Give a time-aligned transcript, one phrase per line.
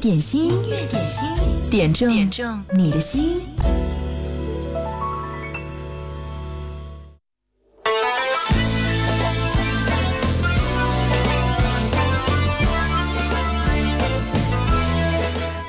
[0.00, 3.46] 点心，音乐点心，点中点中你的心。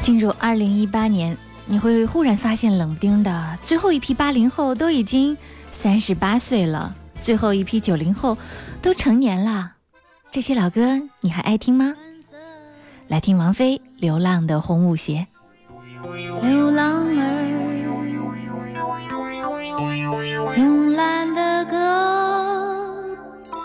[0.02, 5.38] 进入二零一八年，你会忽然发现，冷丁的最后一批八零后都已经
[5.74, 8.38] 三十八岁了，最后一批九零后
[8.82, 9.74] 都成年了。
[10.32, 11.94] 这些老歌你还爱听吗？
[13.12, 15.28] 来听王菲《流浪的红舞鞋》。
[16.48, 17.20] 流浪儿，
[20.56, 23.04] 慵懒的歌，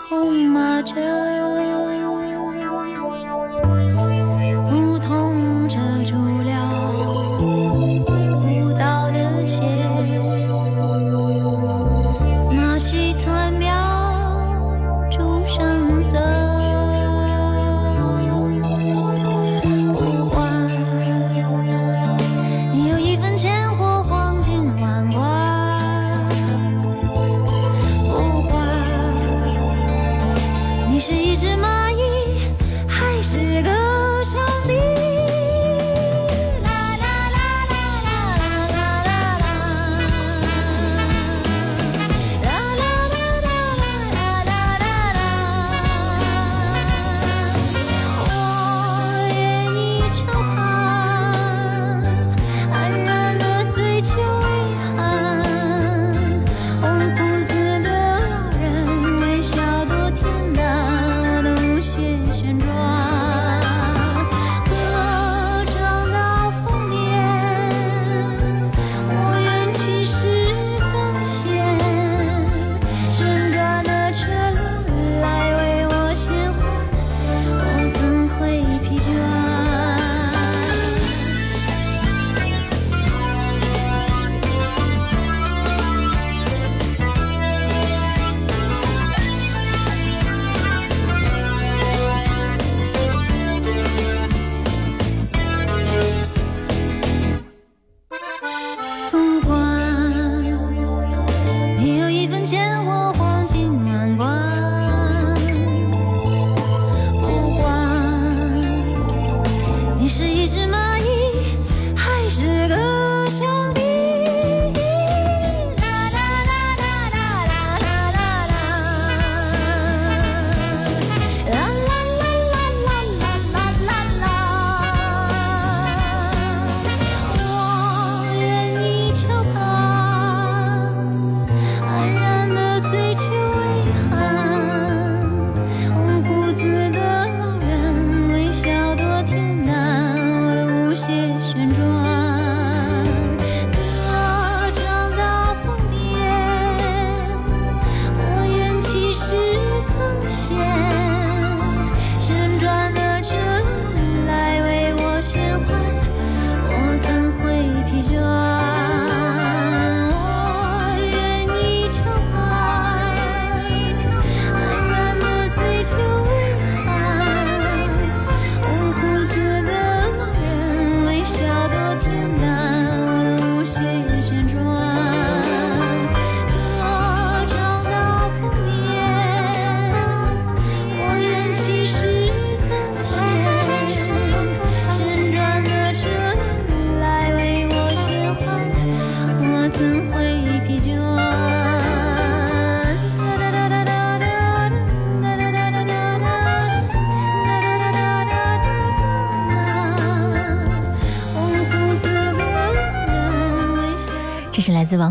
[0.09, 1.46] 红马车。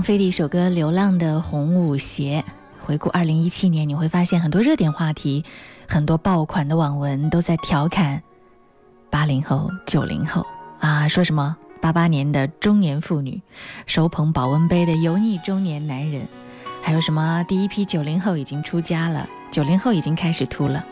[0.07, 2.45] 飞的一首歌《流浪的红舞鞋》。
[2.87, 5.45] 回顾二零一七年，你会发现很多热点话题，
[5.89, 8.23] 很多爆款的网文都在调侃
[9.11, 10.47] 八零后、九零后
[10.79, 13.43] 啊，说什么八八年的中年妇女，
[13.87, 16.23] 手捧保温杯的油腻中年男人，
[16.81, 20.85] 还有什么第一批九零后已经出家了，九零后已经开始秃了，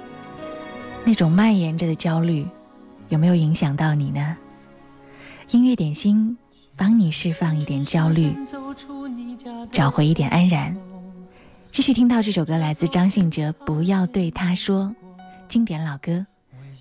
[1.05, 2.45] 那种蔓延着的焦虑，
[3.11, 4.37] 有没有影响到你呢？
[5.53, 6.37] 音乐点心。
[6.77, 8.37] 帮你释放一点焦虑，
[9.71, 10.77] 找回一点安然。
[11.71, 14.85] 继续听到这首歌，来自张信哲，《不要对他说》，
[15.49, 16.27] 经典老歌，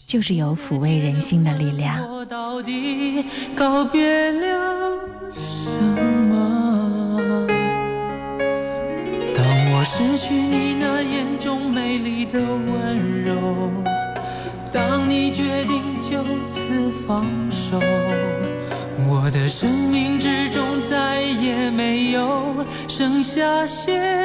[0.08, 2.08] 就是有抚慰人心的力量。
[2.12, 3.26] 我到底
[3.56, 5.00] 告别了
[5.34, 5.78] 什
[6.30, 7.48] 么？
[9.36, 12.40] 当我失去你那眼中美丽的
[23.34, 24.23] 下线。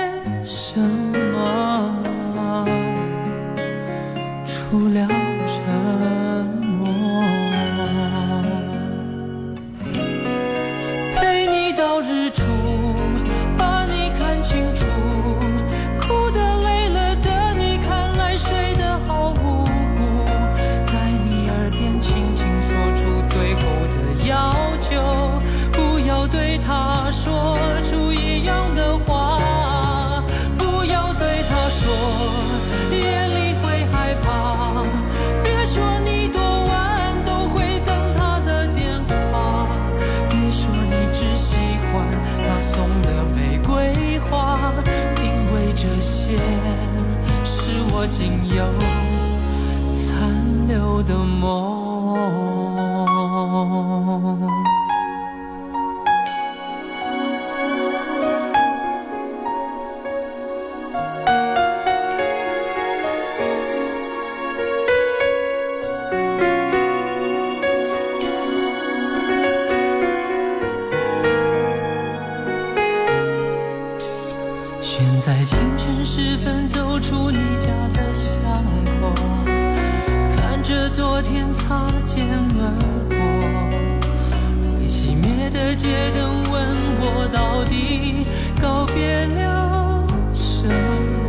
[85.68, 88.24] 的街灯问我到底
[88.58, 90.66] 告别了什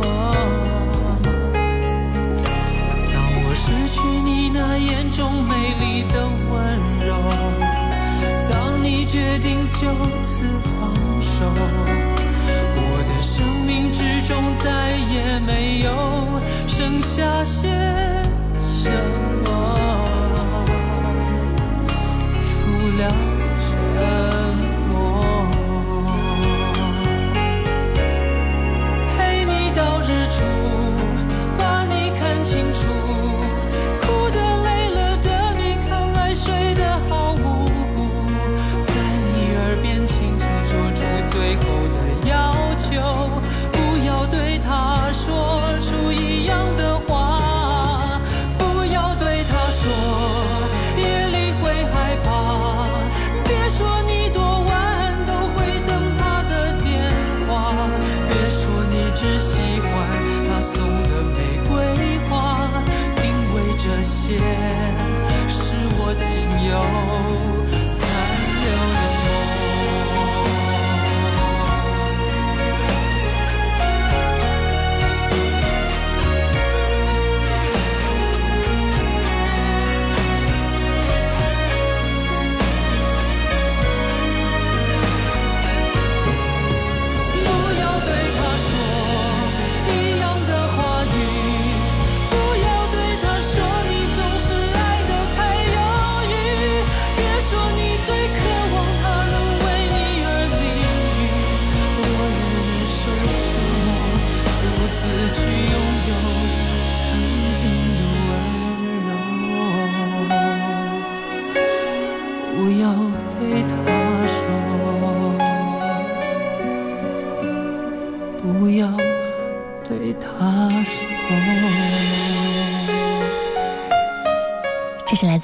[3.12, 6.56] 当我失去你那眼中美丽的温
[7.06, 7.20] 柔，
[8.50, 9.92] 当你决定就
[10.22, 11.44] 此放手。
[12.76, 17.68] 我的生命之中再也没有剩下些
[18.64, 18.90] 什
[19.44, 19.50] 么，
[22.42, 22.48] 除
[22.96, 23.04] 了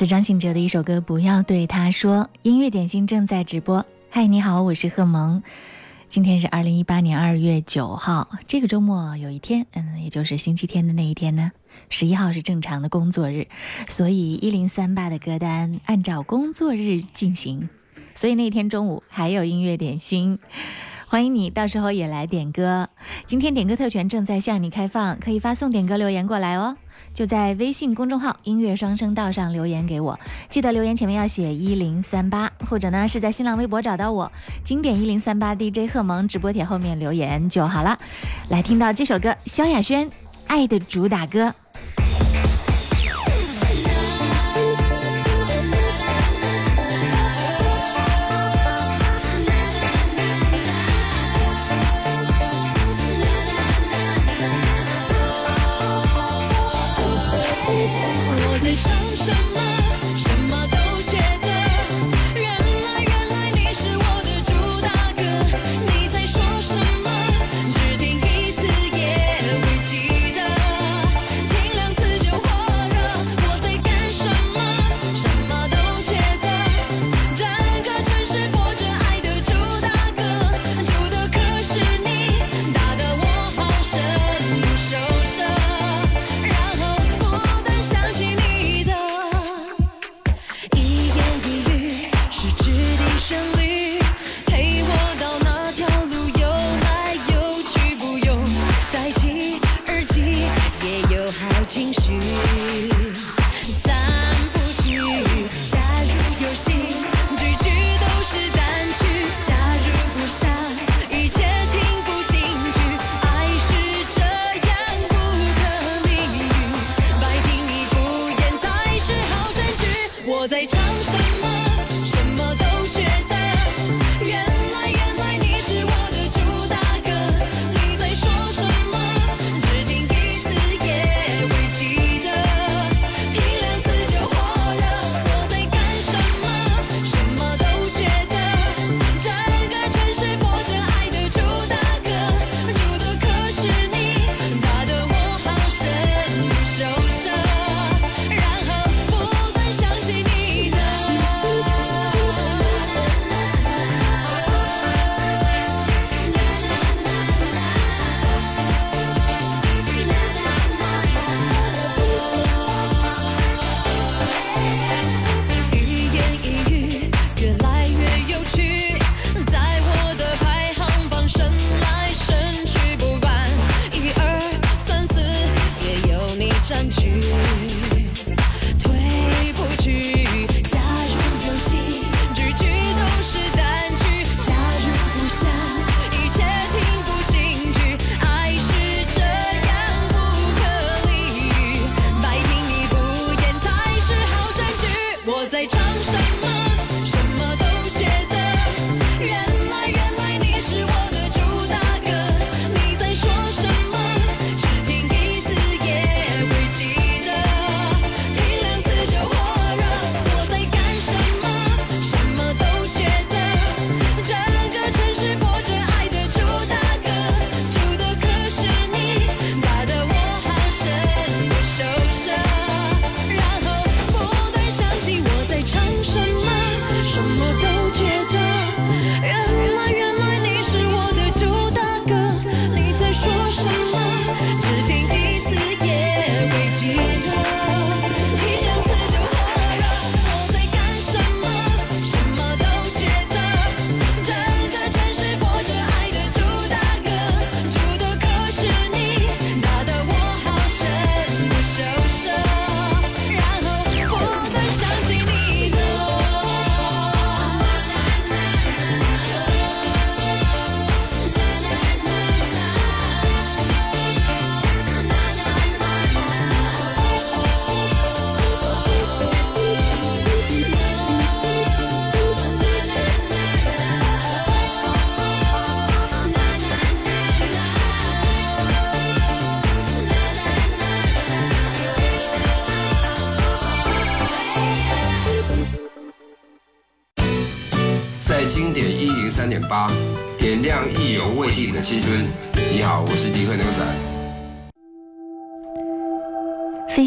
[0.07, 2.25] 张信哲的一首歌《不要对他说》。
[2.43, 3.85] 音乐点心正在直播。
[4.11, 5.43] 嗨，你好，我是贺萌。
[6.09, 11.51] 今天是二零一八年二月九号，这个周末有一天，嗯，也就是星期天的那一天呢，
[11.91, 13.49] 十一号是正常的工作日，
[13.89, 17.69] 所以一零三八的歌单按照工作日进行，
[18.15, 20.39] 所以那天中午还有音乐点心。
[21.09, 22.89] 欢迎你，到时候也来点歌。
[23.27, 26.77] 今天点歌特权正在向你开放，可以发送点歌留言过来哦。
[27.17, 30.21] 就在微信公众号“音乐双声道”上留言给我，
[30.51, 34.31] 记得留言前面要写一零三八，或者呢是在新浪微博找到我，
[34.63, 37.99] 经典一零三八 DJ 贺萌直播帖后面留言就好了。
[38.51, 40.07] 来听到这首歌，萧亚轩
[40.47, 41.45] 《爱的主打歌》。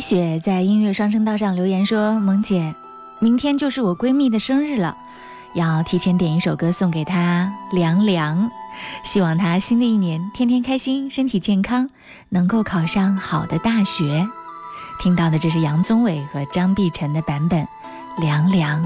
[0.10, 2.74] 雪在音乐双声道上留言说：“萌姐，
[3.20, 4.98] 明天就是我闺蜜的生日了，
[5.54, 8.50] 要提前点一首歌送给她，《凉凉》，
[9.04, 11.88] 希望她新的一年天天开心，身体健康，
[12.30, 14.28] 能够考上好的大学。”
[15.00, 17.63] 听到的这是杨宗纬和张碧晨的版本，
[18.20, 18.84] 《凉凉》。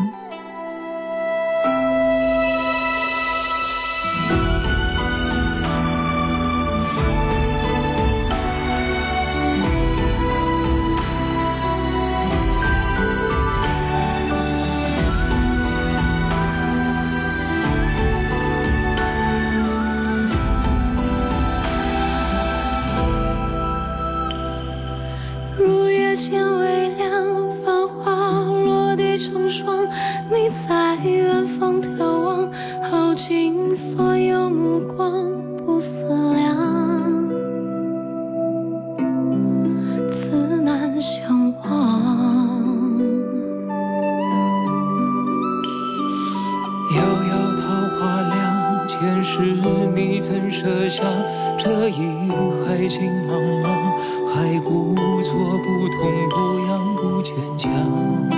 [49.04, 49.42] 前世
[49.94, 51.04] 你曾设下
[51.58, 52.32] 这一
[52.66, 53.68] 海，情茫茫，
[54.34, 58.33] 还故作不痛不痒，不牵强。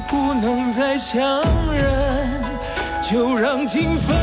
[0.00, 2.40] 不能再相认，
[3.02, 4.16] 就让情分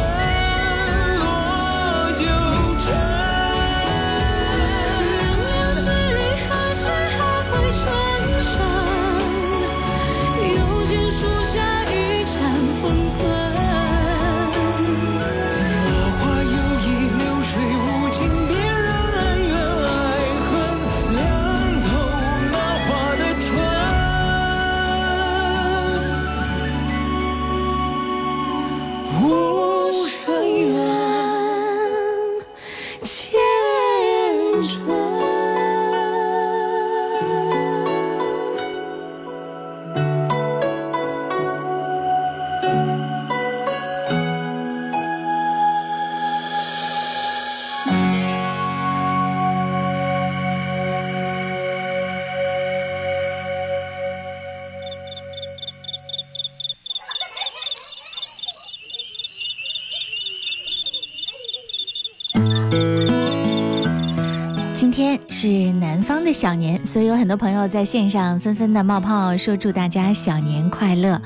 [66.36, 71.20] 小年，所以有很多朋友在线上纷纷的冒泡，说祝大家小年快乐。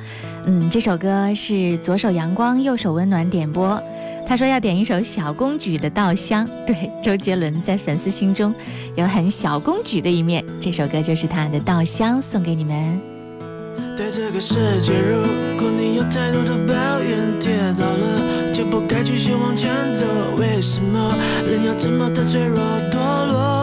[0.45, 3.81] 嗯，这首歌是左手阳光，右手温暖点播。
[4.27, 8.53] 他说要点一首小公举的《稻香》，对，周杰伦在粉丝心中
[8.95, 13.01] 有很小公举的一面，这首歌就是他的《稻香》，送给你们。
[13.97, 15.23] 对这个世界，如
[15.59, 20.05] 果你有太多的抱怨，跌倒了就不该继续往前走。
[20.37, 21.11] 为什么
[21.49, 22.59] 人要这么的脆弱
[22.91, 23.58] 堕落？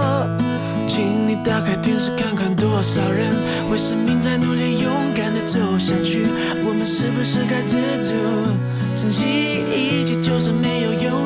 [0.97, 3.37] 请你打开电视看看，多少人
[3.71, 6.25] 为生命在努力，勇敢的走下去。
[6.65, 8.15] 我们是不是该知足，
[8.97, 9.27] 珍惜
[9.69, 11.26] 一切，就算没有拥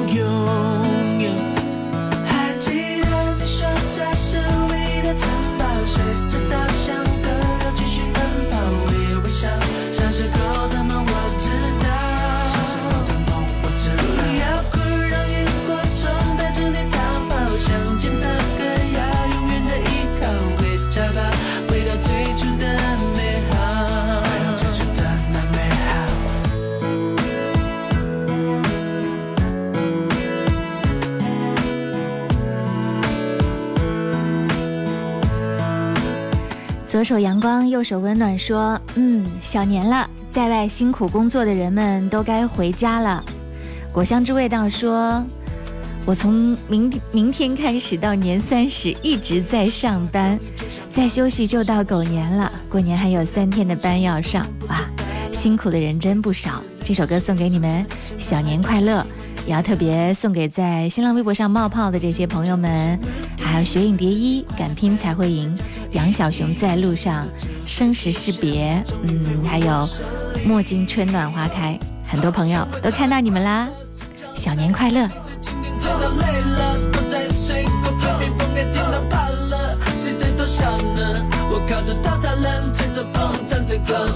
[37.00, 43.24] 左手阳光，右手温暖，说：“嗯，小年了，在外辛苦工作的人们都该回家了。”
[43.90, 45.24] 果香之味道说
[46.04, 50.38] ：“我从明明天开始到年三十一直在上班，
[50.92, 52.52] 再休息就到狗年了。
[52.68, 54.82] 过年还有三天的班要上，哇，
[55.32, 57.86] 辛苦的人真不少。”这首歌送给你们，
[58.18, 59.02] 小年快乐！
[59.46, 63.00] 也要特别送给在新浪微博上冒泡的这些朋友们，
[63.50, 65.52] 还有雪影蝶衣、敢拼才会赢、
[65.90, 67.26] 杨小熊在路上、
[67.66, 69.88] 生时是别，嗯，还有
[70.46, 73.68] 墨镜春暖花开，很多朋友都看到你们啦，
[74.36, 75.08] 小年快乐！
[81.68, 84.08] 靠着稻草人，吹着风，唱着歌，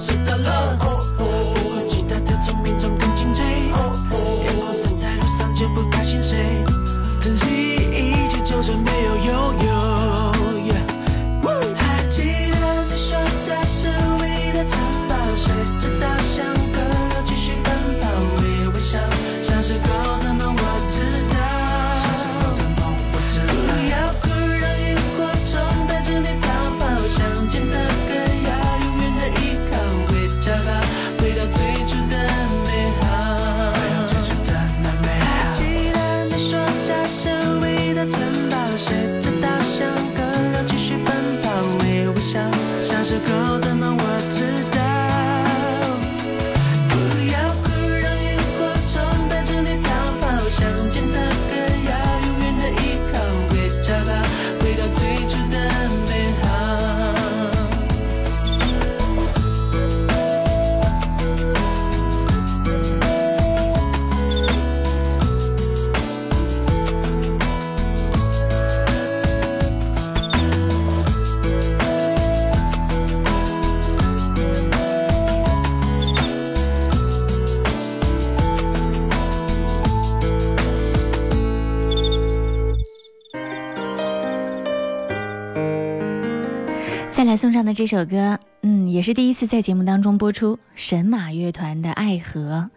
[87.65, 92.69] 那这首歌，嗯，也是第一次在节目当中播出，神马乐团的《爱河》。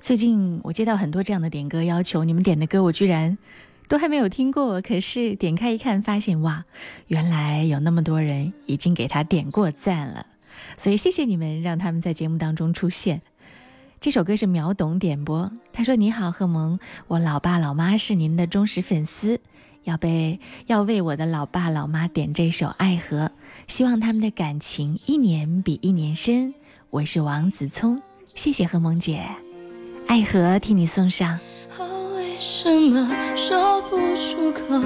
[0.00, 3.38] 最近我接到很多这样的点歌要求，你们点的歌我居然
[3.86, 6.64] 都还没有听过，可是点开一看，发现哇，
[7.06, 10.26] 原来有那么多人已经给他点过赞了，
[10.76, 13.22] 所以谢谢你们，让他们在节目当中出现。
[14.00, 19.40] 这首歌是秒懂点播，他说：“你好，贺萌，我老爸老妈是您的忠实粉丝，
[19.84, 23.26] 要被要为我的老爸老妈点这首《爱河》，
[23.66, 26.54] 希望他们的感情一年比一年深。”
[26.90, 28.02] 我是王子聪，
[28.34, 29.22] 谢谢贺萌姐，
[30.06, 31.38] 《爱河》替你送上。
[31.78, 34.78] 哦，为什么说不出口？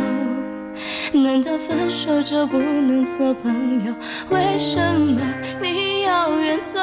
[1.13, 3.95] 难道分手就不能做朋友？
[4.31, 5.21] 为什么
[5.61, 6.81] 你要远走？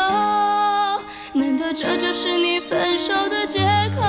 [1.34, 3.60] 难道这就是你分手的借
[3.96, 4.02] 口？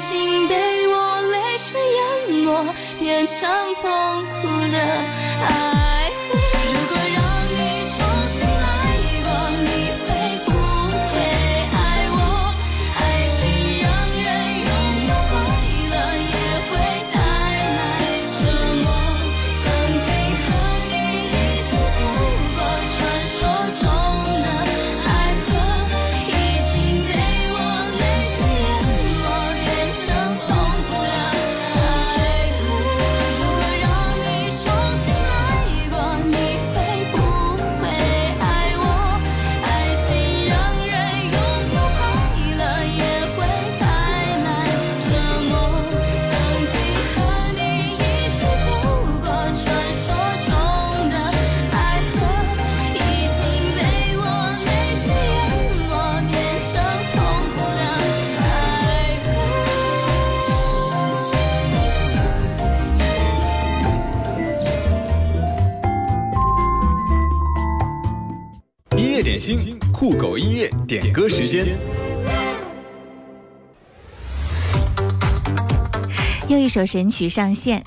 [0.00, 5.79] 已经被我泪水淹没，变成痛苦的爱。
[70.00, 71.78] 酷狗音乐点歌时间。
[76.48, 77.84] 又一首神曲上线，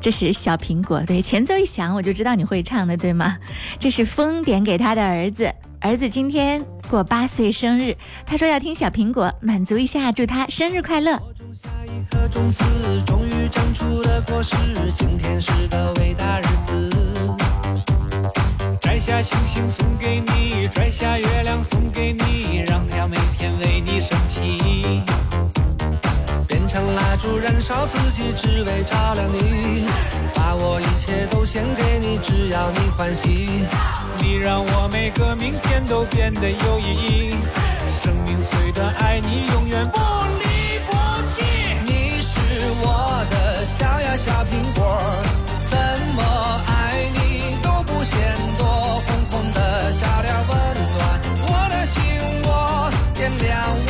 [0.00, 1.00] 这是小苹果。
[1.06, 3.38] 对，前奏一响我就知道你会唱的，对吗？
[3.78, 5.48] 这是风点给他的儿子，
[5.80, 11.12] 儿子今天过八岁生日，他说要听小苹果，满足一下，祝他生日快乐。
[11.52, 12.64] 下一颗种子，
[13.06, 14.56] 终于长出了果实。
[14.96, 16.95] 今天是个伟大日子，
[18.86, 25.02] 摘下星星送给你，摘下月亮送给你，让它每天为你升起。
[26.46, 29.86] 变成蜡烛燃烧自己，只为照亮你。
[30.32, 33.66] 把我一切都献给你，只要你欢喜。
[34.20, 37.34] 你让我每个明天都变得有意义。
[38.00, 40.92] 生命虽短，爱你永远不离不
[41.26, 41.42] 弃。
[41.84, 44.96] 你是我的小呀小苹果，
[53.46, 53.85] 点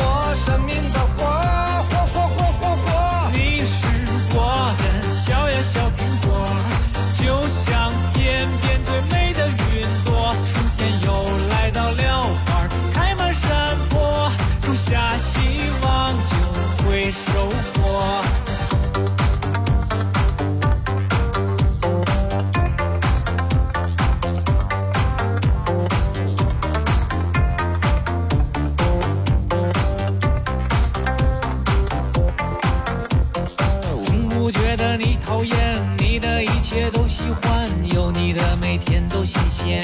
[38.97, 39.83] 天都新鲜。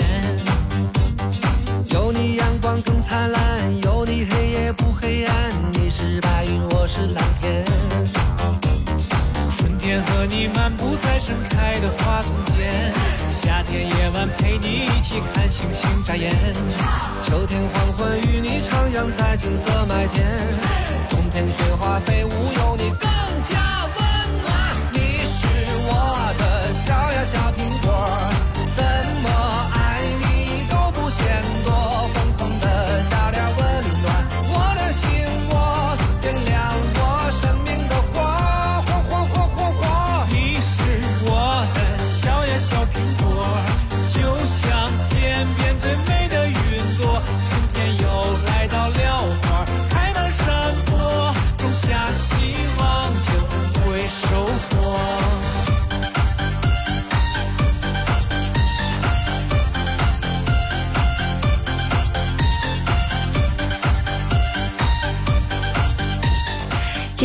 [1.90, 5.36] 有你阳光更灿烂，有你黑夜不黑暗。
[5.72, 7.64] 你是白云，我是蓝天。
[9.52, 12.92] 春天和你漫步在盛开的花丛间，
[13.30, 16.34] 夏天夜晚陪你一起看星星眨眼，
[17.24, 20.26] 秋天黄昏与你徜徉在金色麦田，
[21.10, 23.23] 冬天雪花飞舞有你更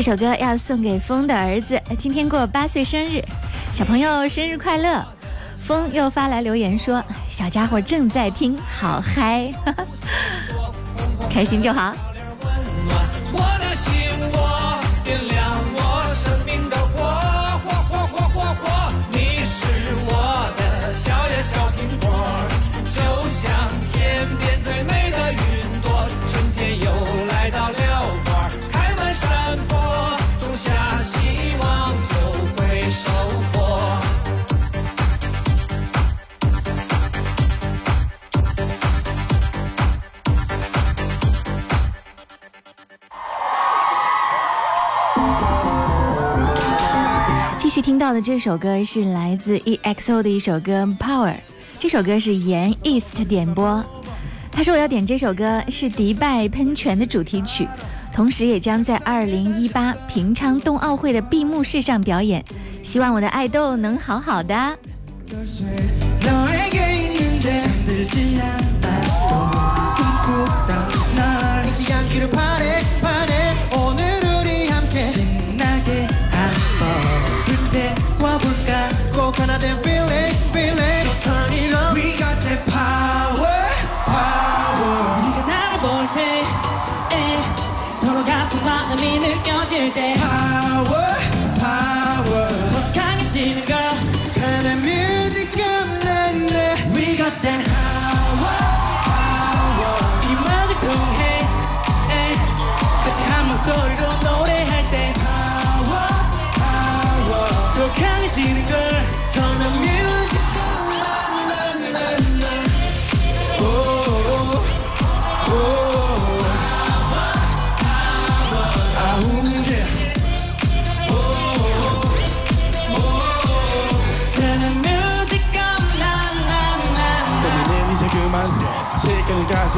[0.09, 3.23] 首歌要送给风的儿子，今天过八岁生日，
[3.71, 5.05] 小朋友生日快乐！
[5.55, 9.53] 风又发来留言说，小家伙正在听，好嗨，
[11.29, 11.95] 开心就好。
[47.99, 51.33] 听到的这首歌是来自 EXO 的一首歌《Power》，
[51.81, 53.85] 这首歌是严 East 点播。
[54.53, 57.67] 他说我要点这首歌是迪拜喷泉的主题曲，
[58.15, 62.45] 同时也将在2018平昌冬奥会的闭幕式上表演。
[62.85, 64.79] 希望我的爱豆能好好的。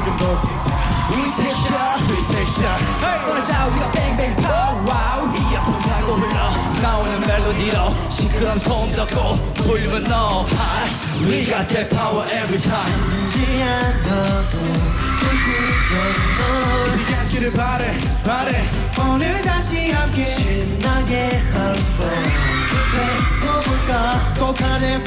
[0.00, 0.80] 지금 못했다.
[1.10, 2.80] We take shot We take shot.
[3.28, 4.80] 오늘 자 우리가 뱅뱅 파워
[5.52, 10.90] 이어폰 타고 흘러 나오는 멜로디로 시끄러운 소음 덮고 볼륨은 너 high.
[11.28, 13.20] We got that power every time.
[16.94, 17.84] 이제 않기를 바래
[18.24, 18.64] 바래.
[18.98, 22.08] 오늘 다시 함께 신나게 한번
[23.44, 24.34] 해볼까?
[24.38, 25.02] 꼭 하는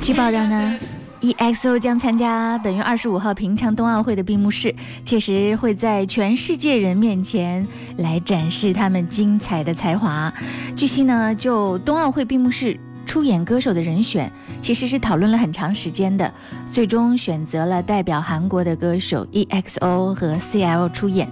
[0.00, 0.78] 据报道呢
[1.20, 4.72] ，EXO 将参加本月二十五号平昌冬奥会的闭幕式，
[5.04, 10.32] 届时会在全世界人面前来展示他们精彩的才华。
[10.76, 14.30] 据悉呢，就冬奥会闭幕式出演歌手的人选，
[14.60, 16.32] 其实是讨论了很长时间的，
[16.70, 21.28] 最终选择了代表韩国的歌手 EXO 和 CL 出演。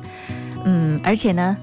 [0.65, 1.57] 嗯，而且呢，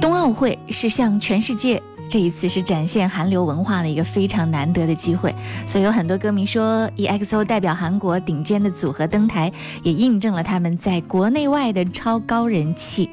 [0.00, 5.34] 冬奥会是向全世界这一次是展现韩流文化的一个非常难得的机会，
[5.66, 9.50] 所以有很多歌迷说，EXO 代表韩国顶尖的组合登台，
[9.82, 13.08] 也印证了他们在国内外的超高人气。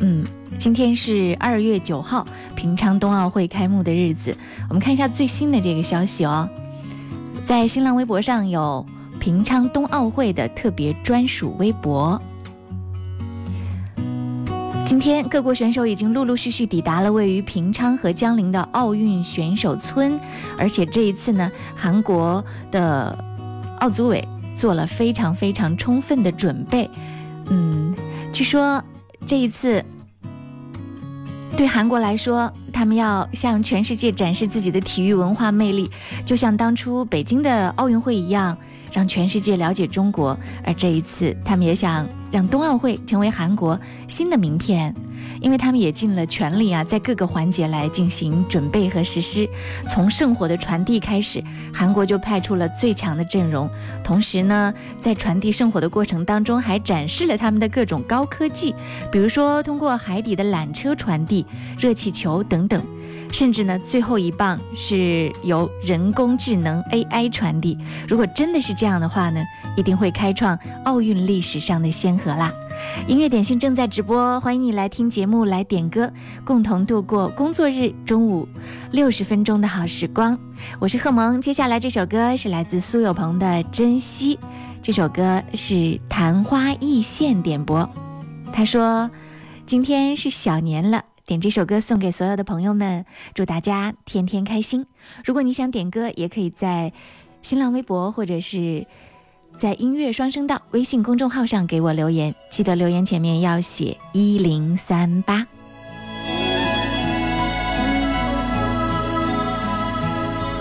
[0.00, 0.22] 嗯，
[0.58, 4.36] 今天是二月九号，平昌冬奥会开幕的日子，
[4.68, 6.46] 我们看一下最新的这个消息哦，
[7.44, 8.84] 在新浪微博上有
[9.18, 12.20] 平昌冬奥会的特别专属微博。
[14.86, 20.16] 今天，各国选手已经陆陆续续抵达了位于平昌和江陵的奥运选手村，
[20.56, 23.18] 而且这一次呢，韩国的
[23.80, 24.26] 奥组委
[24.56, 26.88] 做了非常非常充分的准备。
[27.50, 27.92] 嗯，
[28.32, 28.80] 据说
[29.26, 29.84] 这一次
[31.56, 35.90] 对韩国来说，他们要向全世界展示自己的体育文化魅力，
[36.24, 38.56] 就像当初北京的奥运会一样，
[38.96, 40.34] 让全世界了解中国。
[40.64, 43.78] 而这一次，他们也想让冬奥会成为韩国
[44.08, 44.94] 新的名片，
[45.42, 49.46] 因为他们也尽了全力啊，在各个环节来进行准备和实施。
[49.90, 51.44] 从圣火的传递开始，
[51.74, 53.68] 韩国就派出了最强的阵容，
[54.02, 58.74] 同时呢，在传递圣火的过程当中，还展示了他们的各种高科技，
[59.12, 61.44] 比如说通过海底的缆车传递、
[61.78, 62.82] 热气球等等。
[63.32, 67.76] 甚至呢，最后一棒是由人工智能 AI 传递。
[68.08, 69.44] 如果真的是这样的话呢，
[69.76, 72.52] 一定会开创奥运历史上的先河啦！
[73.06, 76.10] 音乐点心正在直播，欢迎你来听节目，来点歌，
[76.44, 78.48] 共同度过工作日中午
[78.92, 80.38] 六十分钟的好时光。
[80.78, 84.36] 我是贺萌，接下来这首歌是来自苏有朋的《珍惜》，
[84.82, 87.88] 这首歌是昙花一现点播。
[88.52, 89.10] 他说，
[89.66, 91.02] 今天是小年了。
[91.26, 93.04] 点这首歌送给所有的朋友们，
[93.34, 94.86] 祝大家天天开心。
[95.24, 96.92] 如果你想点歌，也可以在
[97.42, 98.86] 新浪微博或者是
[99.56, 105.44] 在音乐双声道微信公众号上给我留言，记得留言前面要写一零三八。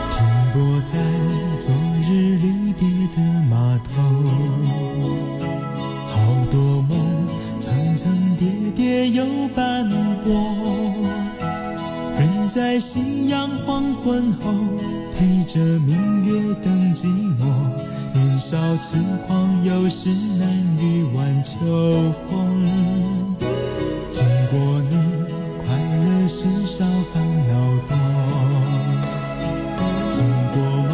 [0.09, 0.97] 停泊在
[1.59, 1.71] 昨
[2.09, 4.01] 日离别的码头，
[8.85, 9.25] 也有
[9.55, 9.89] 斑
[10.23, 10.31] 驳，
[12.19, 14.53] 人在夕阳黄昏后
[15.17, 17.07] 陪着明月等寂
[17.39, 17.41] 寞。
[18.13, 20.47] 年少轻狂，有时难
[20.79, 21.57] 御晚秋
[22.29, 22.63] 风。
[24.11, 24.95] 经过你，
[25.57, 27.53] 快乐时少，烦恼
[27.89, 27.91] 多。
[30.11, 30.23] 经
[30.53, 30.61] 过
[30.91, 30.93] 我，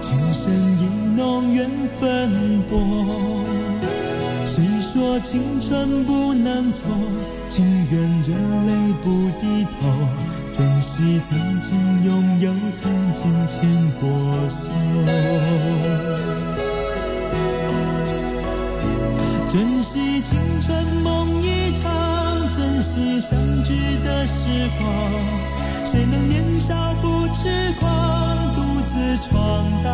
[0.00, 1.68] 情深意浓，缘
[1.98, 3.25] 分薄。
[5.06, 6.84] 说青春不能错？
[7.46, 9.86] 情愿热泪不低头，
[10.50, 14.08] 珍惜曾经拥有，曾经牵过
[14.48, 14.72] 手。
[19.48, 24.90] 珍惜青春梦一场，珍惜相聚的时光。
[25.84, 27.86] 谁能年少不痴狂，
[28.56, 29.86] 独自闯荡？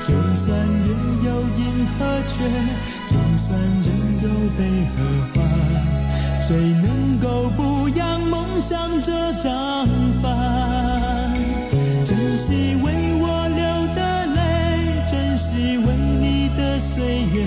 [0.00, 0.88] 就算月
[1.24, 2.34] 有阴和缺，
[3.50, 3.90] 算人
[4.22, 4.62] 有悲
[4.94, 5.02] 和
[5.34, 5.42] 欢，
[6.40, 9.88] 谁能够不扬梦想这张
[10.22, 11.34] 帆？
[12.04, 13.64] 珍惜为我流
[13.96, 14.38] 的泪，
[15.10, 15.84] 珍惜为
[16.20, 17.02] 你的岁
[17.34, 17.44] 月，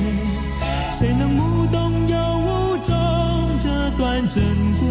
[0.91, 2.93] 谁能无动又无衷
[3.61, 4.43] 这段珍
[4.81, 4.85] 贵？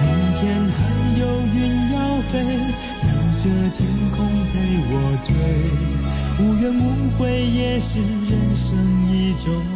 [0.00, 0.08] 明
[0.40, 0.78] 天还
[1.20, 1.22] 有
[1.54, 1.96] 云要
[2.30, 2.40] 飞，
[3.02, 3.44] 留着
[3.76, 3.86] 天
[4.16, 4.54] 空陪
[4.88, 4.92] 我
[5.22, 5.28] 追。
[6.36, 7.98] 无怨无悔也是
[9.34, 9.73] 一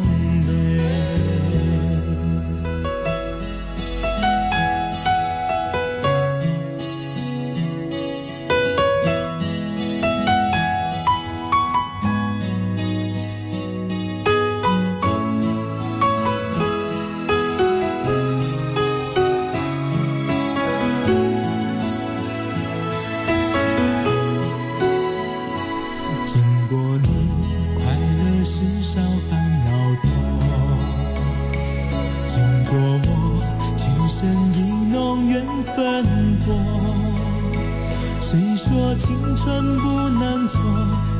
[38.31, 40.61] 谁说青春不能错？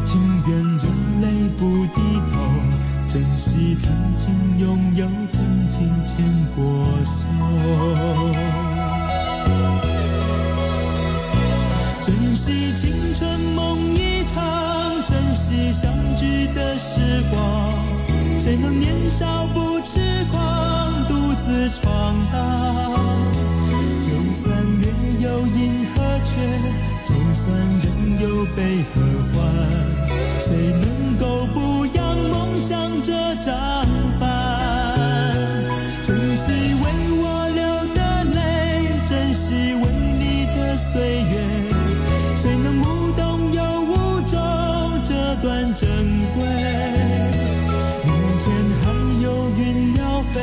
[0.05, 0.85] 情愿热
[1.21, 1.99] 泪不低
[2.31, 2.37] 头，
[3.07, 4.29] 珍惜曾经
[4.59, 6.23] 拥有，曾经牵
[6.55, 7.25] 过手。
[11.99, 17.43] 珍惜青春梦一场，珍惜相聚的时光。
[18.37, 19.99] 谁能年少不痴
[20.31, 22.39] 狂，独自闯荡？
[23.99, 26.39] 就算月有阴和缺，
[27.39, 28.99] 算人有悲和
[29.31, 29.39] 欢，
[30.41, 30.47] 谁
[30.81, 33.87] 能够不扬梦想这张
[34.19, 34.27] 帆？
[36.03, 36.83] 珍惜为
[37.15, 37.23] 我
[37.55, 37.63] 流
[37.95, 37.99] 的
[38.35, 38.37] 泪，
[39.07, 39.83] 珍惜为
[40.19, 41.33] 你的岁月。
[42.35, 44.35] 谁能无动又无衷
[45.05, 45.09] 这
[45.41, 45.87] 段珍
[46.35, 46.43] 贵？
[48.03, 48.11] 明
[48.43, 48.47] 天
[48.81, 48.83] 还
[49.23, 50.35] 有云要飞，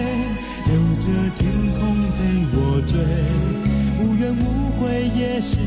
[0.66, 1.04] 留着
[1.36, 1.44] 天
[1.78, 1.78] 空
[2.16, 2.18] 陪
[2.56, 2.96] 我追。
[4.00, 4.40] 无怨无
[4.80, 5.58] 悔也是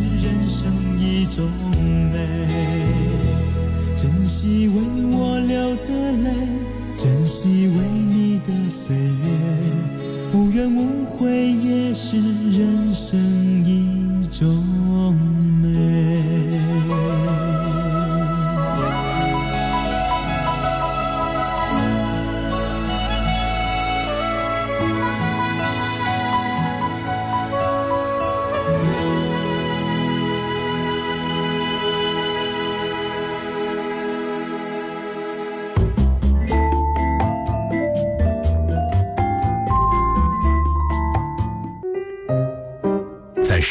[1.29, 1.45] 种
[2.13, 2.19] 泪。
[3.95, 4.75] 珍惜为
[5.15, 6.29] 我流的泪，
[6.97, 9.01] 珍惜为你的岁月。
[10.33, 12.17] 无怨无悔也是
[12.51, 13.19] 人生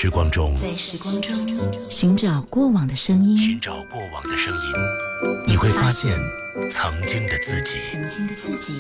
[0.00, 1.34] 时光中，在时光中
[1.90, 4.72] 寻找过往的声音，寻找过往的声音，
[5.44, 6.16] 你会发现
[6.70, 7.80] 曾经的自己。
[7.80, 8.74] 曾经的自己。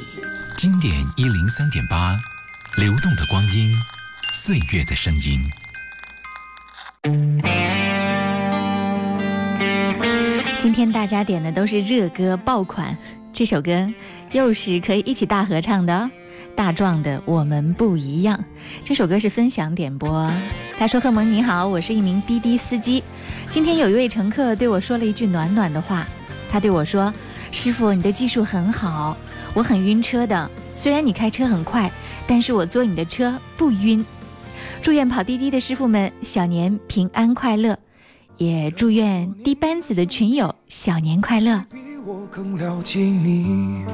[0.56, 2.16] 经典一零三点八，
[2.76, 3.74] 流动的光阴，
[4.32, 5.40] 岁月的声音。
[10.60, 12.96] 今天大家点的都是热歌爆款，
[13.32, 13.92] 这首歌
[14.30, 16.08] 又是可以一起大合唱的哦。
[16.58, 18.36] 大壮的《我们不一样》
[18.82, 20.28] 这首歌是分享点播。
[20.76, 23.00] 他说：“贺蒙你好，我是一名滴滴司机。
[23.48, 26.04] 今天有一位乘客对我说了一句暖暖的话，
[26.50, 27.14] 他对我说
[27.52, 29.16] ：‘师傅，你的技术很好，
[29.54, 30.50] 我很晕车的。
[30.74, 31.88] 虽然你开车很快，
[32.26, 34.04] 但是我坐你的车不晕。’
[34.82, 37.78] 祝愿跑滴滴的师傅们小年平安快乐，
[38.36, 41.64] 也祝愿滴班子的群友小年快乐。”
[42.04, 43.84] 我更了解你，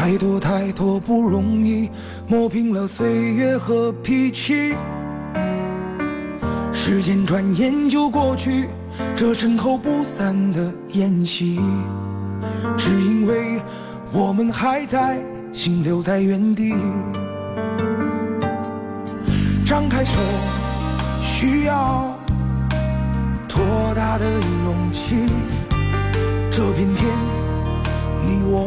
[0.00, 1.90] 太多太多不容易，
[2.26, 4.74] 磨平了岁月和脾气。
[6.72, 8.70] 时间转眼就过去，
[9.14, 11.60] 这身后不散的宴席，
[12.78, 13.60] 只因为
[14.10, 15.22] 我们还在，
[15.52, 16.74] 心留在原地。
[19.66, 20.18] 张开手，
[21.20, 22.18] 需要
[23.46, 23.62] 多
[23.94, 24.24] 大的
[24.64, 25.26] 勇气？
[26.50, 27.06] 这片天，
[28.24, 28.66] 你我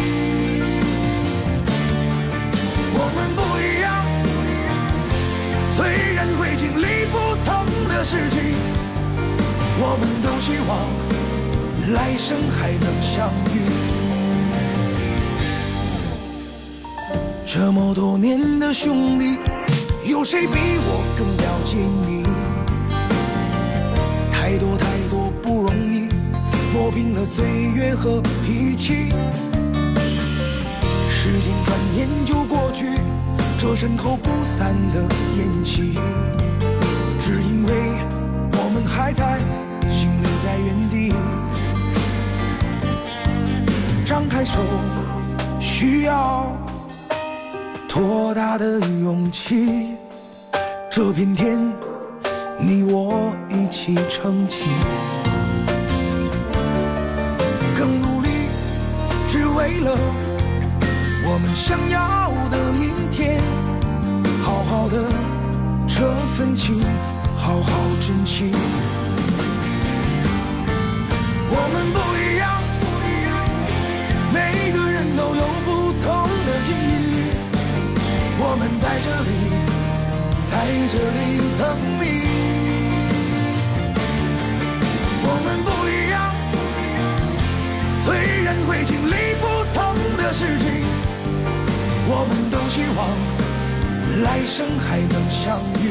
[5.75, 8.39] 虽然会经历不同的事情，
[9.79, 10.69] 我们都希望
[11.93, 13.57] 来生还能相遇。
[17.45, 19.37] 这么多年的兄弟，
[20.05, 21.75] 有谁比我更了解
[22.07, 22.23] 你？
[24.31, 26.09] 太多太多不容易，
[26.73, 27.45] 磨平了岁
[27.75, 29.09] 月和脾气。
[31.09, 32.87] 时间转眼就过去，
[33.61, 35.03] 这身后不散的
[35.37, 35.93] 宴席，
[37.19, 37.71] 只因为
[38.53, 39.37] 我们还在，
[39.87, 41.13] 心留在原地。
[44.03, 44.57] 张开手，
[45.59, 46.57] 需要。
[47.87, 49.95] 多大的勇气？
[50.89, 51.61] 这片天，
[52.57, 54.65] 你我一起撑起，
[57.77, 58.27] 更努力，
[59.27, 59.95] 只为了
[61.25, 62.30] 我们想要
[63.21, 63.37] 天。
[64.41, 64.97] 好好的
[65.87, 66.81] 这份情，
[67.37, 68.51] 好好珍惜。
[71.53, 72.43] 我们不一样，
[74.33, 74.37] 每
[74.71, 75.69] 个人都有不
[76.01, 76.05] 同
[76.47, 76.89] 的境遇。
[78.39, 79.31] 我们在这里，
[80.49, 80.53] 在
[80.91, 81.19] 这里
[81.59, 81.61] 等
[82.01, 82.70] 你。
[92.81, 93.07] 希望
[94.23, 95.85] 来生还能相遇。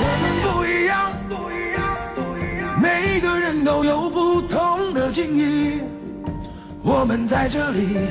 [0.00, 0.92] 我们不一样，
[2.78, 5.80] 每个人都有不同的境遇。
[6.82, 8.10] 我们在这里，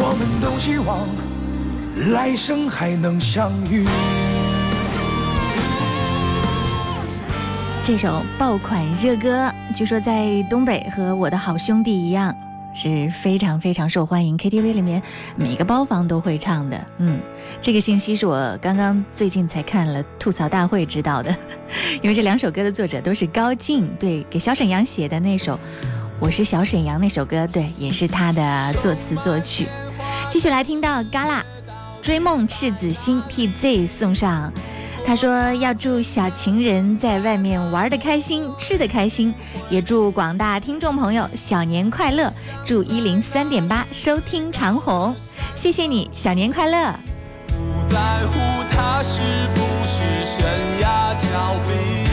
[0.00, 1.08] 我们都希望
[2.12, 3.84] 来生还能相遇。
[7.82, 12.32] 这首爆款热歌，据说在东北和我的好兄弟一样，
[12.72, 15.02] 是非常非常受欢迎，KTV 里面
[15.34, 16.80] 每个包房都会唱的。
[16.98, 17.18] 嗯，
[17.60, 21.34] 这个信息是我刚刚最近才看了吐槽大会知道的，
[22.02, 25.54] 因为这两首歌的作者都是高进，对，给小沈阳写的那首
[26.20, 29.66] 《我是小沈阳》那首歌，对，也是他的作词作曲。
[30.28, 31.42] 继续来听到嘎啦
[32.02, 34.52] 追梦赤子心替 Z 送上。
[35.06, 39.34] 他说要祝小情人在外面玩的开心，吃的开心，
[39.70, 42.30] 也祝广大听众朋友小年快乐，
[42.66, 45.16] 祝一零三点八收听长虹，
[45.56, 46.92] 谢谢你，小年快乐。
[47.48, 48.34] 不在乎
[48.70, 49.22] 它是
[49.54, 50.44] 不是悬
[50.82, 52.07] 崖峭壁，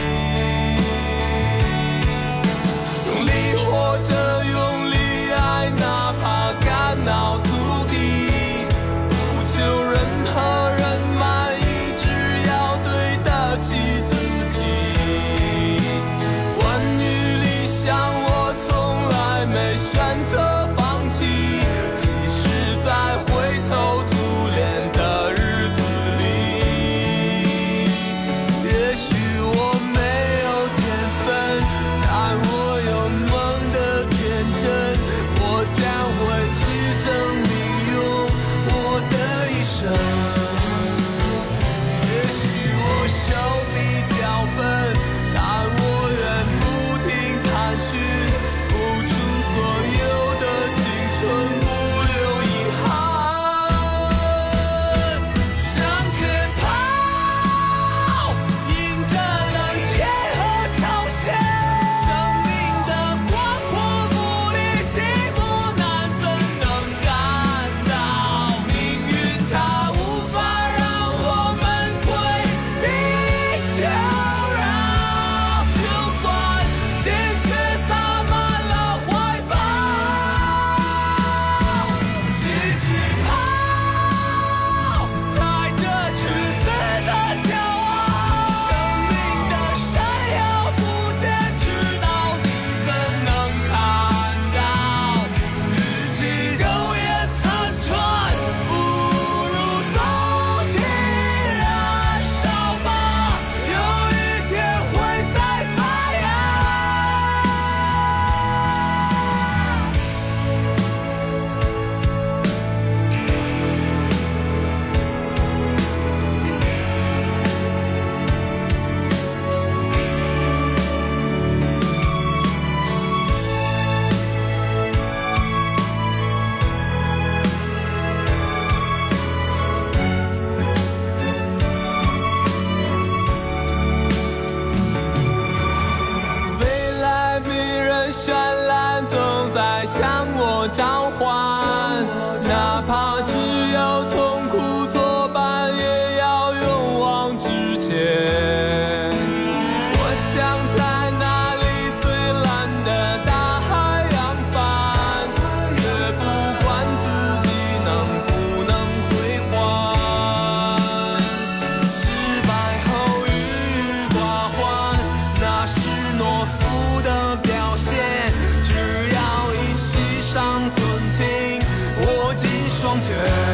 [173.00, 173.45] 紧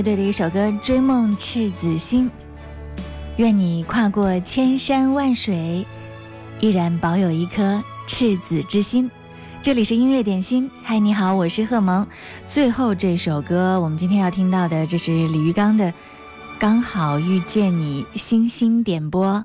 [0.00, 2.26] 乐队的一首歌《追梦赤子心》，
[3.36, 5.84] 愿你跨过千山万水，
[6.58, 9.10] 依然保有一颗赤子之心。
[9.62, 12.06] 这里是音乐点心，嗨，你好，我是贺萌。
[12.48, 15.88] 最后这首歌，我们今天要听到的，这是李玉刚的
[16.58, 19.44] 《刚好遇见你》，星星点播。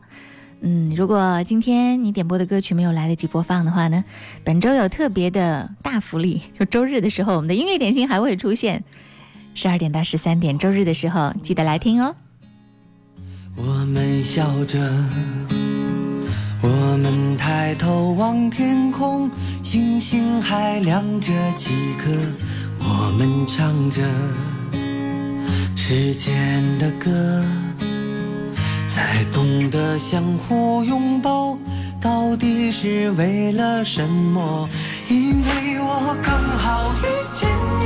[0.61, 4.05] 嗯，如果今天你点播的歌曲没有来得及播放的话呢，
[4.45, 8.85] 本周有特别的大福利，就周日的时候，我们的音乐点心还会出现。
[9.55, 12.13] 十二点到十三点，周日的时候记得来听哦。
[13.55, 14.77] 我们笑着，
[16.61, 16.67] 我
[17.01, 19.31] 们抬头望天空，
[19.63, 22.11] 星星还亮着几颗。
[22.79, 24.03] 我们唱着
[25.73, 27.41] 时间的歌，
[28.89, 31.57] 才懂得相互拥抱，
[32.01, 34.67] 到底是为了什么？
[35.07, 37.49] 因为我刚好遇见
[37.79, 37.85] 你，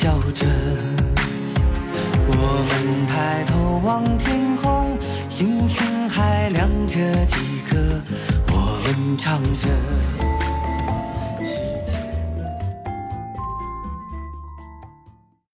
[0.00, 0.46] 笑着，
[2.28, 2.32] 我
[2.68, 4.96] 们抬头望天空，
[5.28, 7.34] 星星还亮着几
[7.68, 8.00] 颗。
[8.52, 10.17] 我们唱着。